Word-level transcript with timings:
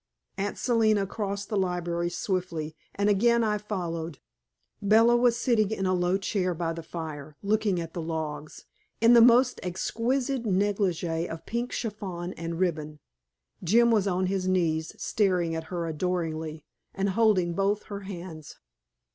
Aunt 0.35 0.57
Selina 0.57 1.05
crossed 1.05 1.49
the 1.49 1.55
library 1.57 2.09
swiftly, 2.09 2.75
and 2.95 3.07
again 3.07 3.43
I 3.43 3.59
followed. 3.59 4.17
Bella 4.81 5.15
was 5.15 5.37
sitting 5.37 5.69
in 5.69 5.85
a 5.85 5.93
low 5.93 6.17
chair 6.17 6.55
by 6.55 6.73
the 6.73 6.81
fire, 6.81 7.35
looking 7.43 7.79
at 7.79 7.93
the 7.93 8.01
logs, 8.01 8.65
in 8.99 9.13
the 9.13 9.21
most 9.21 9.59
exquisite 9.61 10.43
negligee 10.43 11.29
of 11.29 11.45
pink 11.45 11.71
chiffon 11.71 12.33
and 12.33 12.59
ribbon. 12.59 12.97
Jim 13.63 13.91
was 13.91 14.07
on 14.07 14.25
his 14.25 14.47
knees, 14.47 14.95
staring 14.99 15.53
at 15.55 15.65
her 15.65 15.85
adoringly, 15.85 16.65
and 16.95 17.09
holding 17.09 17.53
both 17.53 17.83
her 17.83 17.99
hands. 17.99 18.55